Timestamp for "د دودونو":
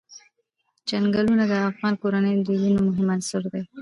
2.39-2.79